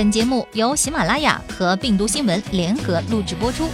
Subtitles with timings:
[0.00, 3.68] 本节目由喜马拉雅和病毒新闻联合录制播出。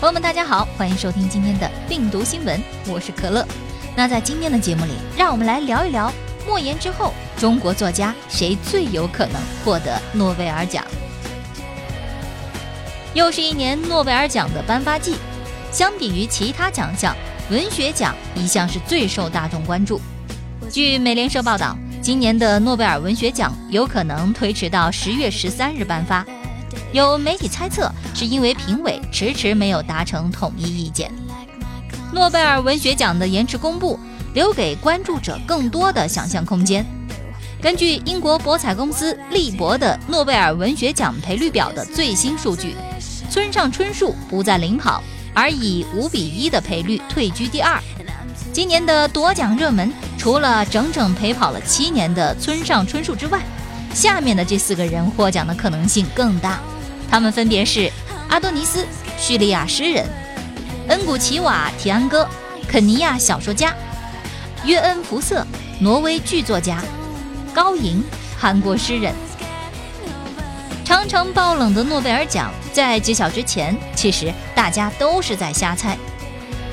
[0.00, 3.46] 朋友们，大家好，欢迎收听今天的病毒新闻，我是可乐。
[3.94, 6.12] 那在今天的节目里，让我们来聊一聊
[6.44, 10.84] 莫言之后，中国作家谁最有可能获得诺贝尔奖？
[13.14, 15.14] 又是一年诺贝尔奖的颁发季，
[15.70, 17.14] 相比于其他奖项，
[17.48, 20.00] 文学奖一向是最受大众关注。
[20.68, 21.78] 据美联社报道。
[22.04, 26.22] 今年的诺贝尔文学奖有可能推迟到十月十三日颁发，
[26.92, 31.10] 有媒体猜测是因为评委迟迟没有达成统一意见。
[32.12, 33.98] 诺贝尔文学奖的延迟公布，
[34.34, 36.84] 留给关注者更多的想象空间。
[37.58, 42.76] 根据英国博彩公司利博的诺贝尔文学奖赔率表的最新数据，
[43.30, 47.82] 村上春树不再领跑，而以五比一的赔率退居第二。
[48.52, 49.90] 今年的夺奖热门。
[50.24, 53.42] 除了整整陪跑了七年的村上春树之外，
[53.92, 56.60] 下面的这四个人获奖的可能性更大。
[57.10, 57.92] 他们分别是
[58.30, 58.86] 阿多尼斯，
[59.18, 60.06] 叙利亚诗人；
[60.88, 62.26] 恩古齐瓦提安哥，
[62.66, 63.74] 肯尼亚小说家；
[64.64, 65.46] 约恩福瑟，
[65.78, 66.78] 挪威剧作家；
[67.52, 68.02] 高莹，
[68.38, 69.12] 韩国诗人。
[70.86, 75.98] 常常爆冷的诺贝尔奖，在揭晓之前，其实大家都是在瞎猜。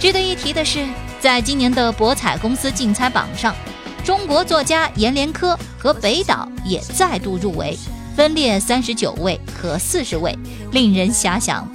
[0.00, 0.84] 值得一提的是。
[1.20, 3.54] 在今年的博彩公司竞猜榜上，
[4.02, 7.76] 中国作家阎连科和北岛也再度入围，
[8.16, 10.34] 分列三十九位和四十位，
[10.72, 11.70] 令人遐想。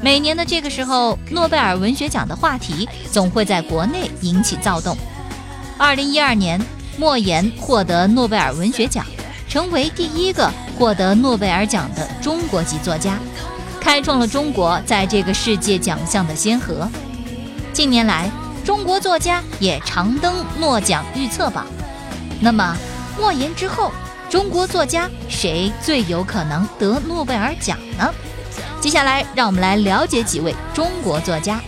[0.00, 4.96] 每年的这个时候，诺贝尔文学奖的话题总会在国内引起躁动。
[5.76, 6.64] 二零一二年，
[6.96, 9.04] 莫言获得诺贝尔文学奖，
[9.48, 10.48] 成为第一个
[10.78, 13.18] 获得诺贝尔奖的中国籍作家，
[13.88, 16.86] 开创了中国在这个世界奖项的先河。
[17.72, 18.30] 近年来，
[18.62, 21.66] 中国作家也常登诺奖预测榜。
[22.38, 22.76] 那么，
[23.18, 23.90] 莫言之后，
[24.28, 28.12] 中国作家谁最有可能得诺贝尔奖呢？
[28.78, 31.58] 接下来，让我们来了解几位中国作家。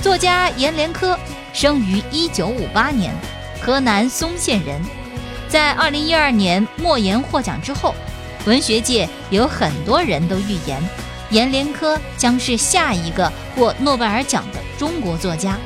[0.00, 1.18] 作家阎连科
[1.52, 3.12] 生于一九五八年，
[3.60, 4.80] 河南嵩县人。
[5.48, 7.96] 在二零一二年莫言获奖之后，
[8.46, 10.82] 文学界有很多人都预言。
[11.30, 15.58] 阎连科将是下一个获诺贝尔奖的中国作家，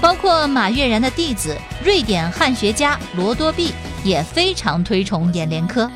[0.00, 3.72] 包括马悦然的弟子瑞典汉学家罗多弼
[4.02, 5.88] 也非常推崇阎连科。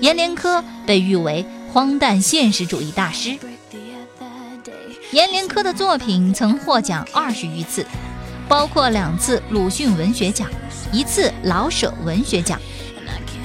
[0.00, 3.38] 阎连科被誉为荒诞现实主义大师。
[5.12, 7.86] 阎连科的作品曾获奖二十余次，
[8.46, 10.46] 包括两次鲁迅文学奖，
[10.92, 12.60] 一次老舍文学奖。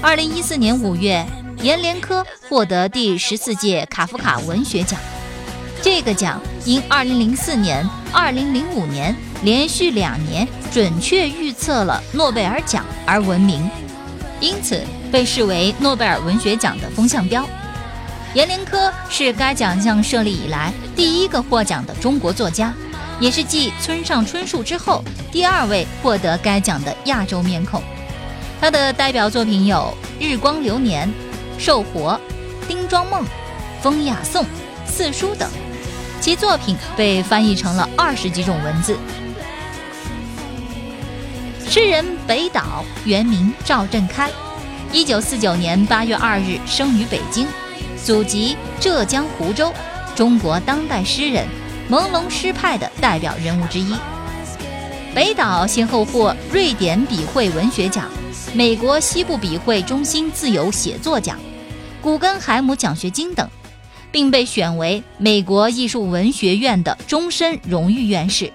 [0.01, 1.25] 二零一四年五月。
[1.65, 4.99] 阎连科获得第十四届卡夫卡文学奖，
[5.81, 13.67] 这个奖因2004年、2005年连续两年准确预测了诺贝尔奖而闻名，
[14.39, 14.79] 因此
[15.11, 17.43] 被视为诺贝尔文学奖的风向标。
[18.35, 22.71] 阎连科是该奖项设立以来第一个获奖的中国作家，
[23.19, 27.81] 也是继村上春树之后第二位获得该奖的亚洲面孔。
[28.61, 29.91] 他的代表作品有
[30.23, 31.09] 《日光流年》。
[31.57, 32.19] 寿活、
[32.67, 33.23] 丁庄梦、
[33.81, 34.45] 风雅颂、
[34.85, 35.49] 四书等，
[36.19, 38.97] 其作品被翻译成了二十几种文字。
[41.69, 44.29] 诗人北岛，原名赵振开，
[44.91, 47.47] 一九四九年八月二日生于北京，
[48.03, 49.73] 祖籍浙江湖州，
[50.15, 51.45] 中国当代诗人、
[51.89, 53.95] 朦胧诗派的代表人物之一。
[55.15, 58.11] 北岛先后获瑞典笔会文学奖。
[58.53, 61.39] 美国西部笔会中心自由写作奖、
[62.01, 63.49] 古根海姆奖学金等，
[64.11, 68.51] 并被选为美国艺术文学院的终身荣誉院士。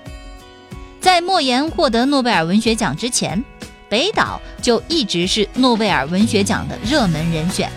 [1.00, 3.42] 在莫言获得诺贝尔文学奖之前，
[3.88, 7.72] 北岛就一直是诺贝尔文学奖的热门人选，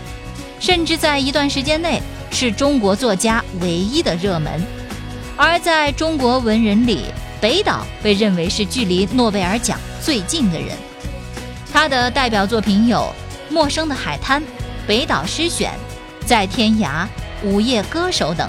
[0.60, 4.62] 甚至在一段时间内是中国作家唯一的热门。
[5.36, 7.06] 而在中国文人里，
[7.40, 10.76] 北岛被认为是距离诺贝尔奖最近的人。
[11.72, 13.12] 他的代表作品有
[13.52, 14.40] 《陌生的海滩》
[14.86, 15.72] 《北岛诗选》
[16.26, 17.06] 《在天涯》
[17.46, 18.48] 《午夜歌手》等。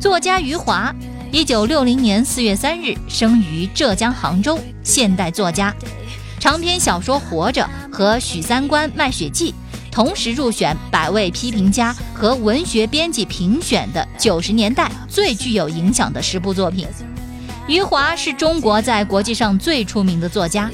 [0.00, 0.92] 作家余华，
[1.30, 5.72] 一九六零年四月三日生于浙江杭州，现代作家，
[6.40, 9.52] 长篇小说《活着》和《许三观卖血记》
[9.92, 16.88] 同时入选百位批评家和文学编辑评选的九十年代最具有影响的十部作品。
[17.68, 20.70] 余华是中国在国际上最出名的作家，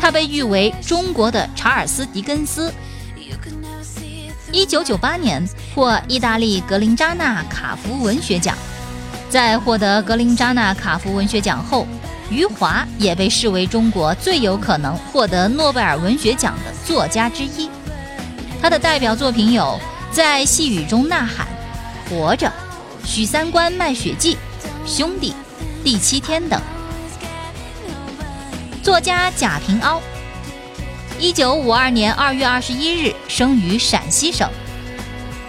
[0.00, 2.72] 他被誉为中国的查尔斯·狄更斯。
[4.50, 8.56] 一九九八年获意大利格林扎纳卡夫文学奖，
[9.28, 11.86] 在获得格林扎纳卡夫文学奖后，
[12.30, 17.68] 余华也被视为中国最有可能获得诺贝尔文学奖的作家之一。
[18.64, 19.78] 他的代表作品有
[20.10, 21.46] 《在细雨中呐喊》
[22.18, 22.46] 《活着》
[23.06, 24.38] 《许三观卖血记》
[24.96, 25.32] 《兄弟》
[25.84, 26.58] 《第七天》等。
[28.82, 30.00] 作家贾平凹，
[31.18, 34.48] 一九五二年二月二十一日生于陕西省。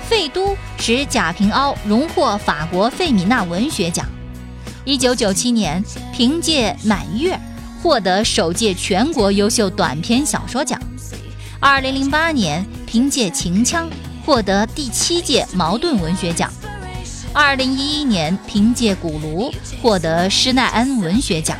[0.09, 4.05] 费都使贾平凹荣获法国费米纳文学奖。
[4.83, 5.81] 一九九七年，
[6.13, 7.33] 凭借《满月》
[7.81, 10.77] 获得首届全国优秀短篇小说奖。
[11.61, 13.89] 二零零八年，凭借《秦腔》
[14.25, 16.51] 获得第七届茅盾文学奖。
[17.33, 19.51] 二零一一年，凭借《古炉》
[19.81, 21.57] 获得施耐庵文学奖。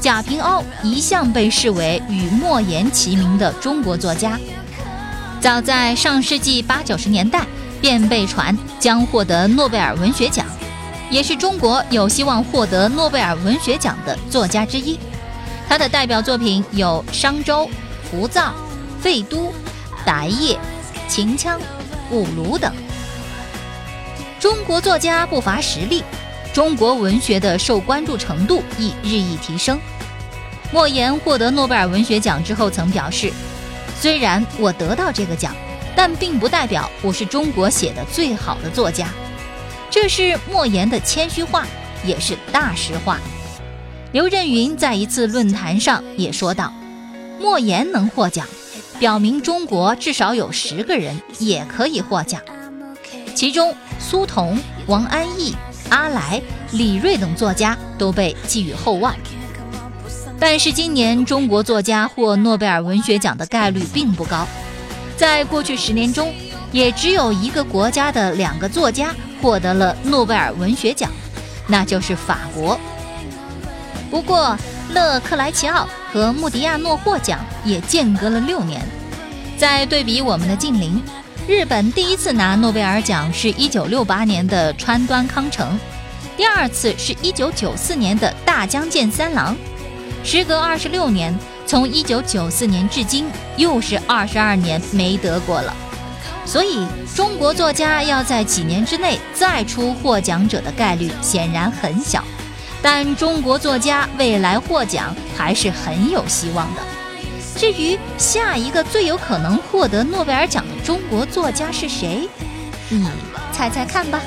[0.00, 4.38] 贾平凹一向被视为与莫言齐名的中国作家。
[5.40, 7.44] 早在上世纪八九十年代，
[7.80, 10.46] 便被传将获得诺贝尔文学奖，
[11.10, 14.98] 也是中国有希望获得诺贝尔文学奖的作家之一。
[15.68, 17.64] 他的代表作品有《商周》
[18.08, 18.42] 《浮躁》
[19.02, 19.38] 《废都》
[20.06, 20.54] 《白夜》
[21.08, 21.60] 《秦腔》
[22.10, 22.72] 《五炉》等。
[24.38, 26.04] 中国作家不乏实力，
[26.54, 29.78] 中国文学的受关注程度亦日益提升。
[30.72, 33.32] 莫言获得诺贝尔文学奖之后曾表示。
[33.98, 35.56] 虽然我得到这个奖，
[35.96, 39.08] 但并不代表我是中国写的最好的作家。
[39.90, 41.66] 这是莫言的谦虚话，
[42.04, 43.18] 也是大实话。
[44.12, 46.70] 刘震云在一次论坛上也说道
[47.40, 48.46] ：“莫言能获奖，
[48.98, 52.40] 表明中国至少有十个人也可以获奖。
[53.34, 55.54] 其中，苏童、王安忆、
[55.90, 56.40] 阿来、
[56.72, 59.14] 李锐等作家都被寄予厚望。”
[60.38, 64.46] 但是今年中国作家获诺贝尔文学奖的概率并不高，
[65.16, 66.32] 在过去十年中，
[66.72, 71.10] 也只有一个国家的两个作家获得了诺贝尔文学奖，
[71.66, 72.78] 那就是法国。
[74.10, 74.56] 不过，
[74.92, 78.80] 勒克莱齐奥和穆迪亚诺获奖也间隔了六年。
[79.58, 81.02] 再对比我们的近邻，
[81.48, 85.78] 日本第一次拿诺贝尔奖是一九六八年的川端康成，
[86.36, 89.56] 第二次是一九九四年的大江健三郎。
[90.22, 91.34] 时隔二十六年，
[91.66, 93.26] 从一九九四年至今，
[93.56, 95.74] 又是二十二年没得过了。
[96.44, 102.22] 所以，中国作家要在几年之内再出获奖者的概率显然很小。
[102.88, 106.80] 但中国作家未来获奖还是很有希望的。
[107.56, 112.28] 至于下一个最有可能获得诺贝尔奖的中国作家是谁，
[112.88, 113.10] 你
[113.52, 114.20] 猜猜看吧。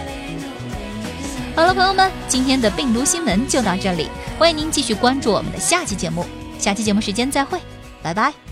[1.56, 4.10] 好了，朋友们，今天的病毒新闻就到这里。
[4.38, 6.26] 欢迎您继续关注我们的下期节目，
[6.60, 7.62] 下期节目时间再会，
[8.04, 8.49] 拜拜。